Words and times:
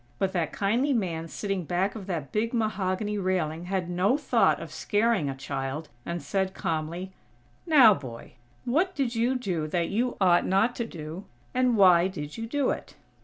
But 0.17 0.31
that 0.33 0.51
kindly 0.51 0.93
man 0.93 1.27
sitting 1.27 1.63
back 1.63 1.93
of 1.93 2.07
that 2.07 2.31
big 2.31 2.55
mahogany 2.55 3.19
railing 3.19 3.65
had 3.65 3.87
no 3.87 4.17
thought 4.17 4.59
of 4.59 4.71
scaring 4.71 5.29
a 5.29 5.35
child, 5.35 5.89
and 6.07 6.23
said 6.23 6.55
calmly: 6.55 7.11
"Now, 7.67 7.93
boy, 7.93 8.33
what 8.65 8.95
did 8.95 9.13
you 9.13 9.35
do 9.35 9.67
that 9.67 9.89
you 9.89 10.17
ought 10.19 10.47
not 10.47 10.75
to 10.77 10.87
do; 10.87 11.25
and 11.53 11.77
why 11.77 12.07
did 12.07 12.35
you 12.35 12.47
do 12.47 12.71
it?" 12.71 12.95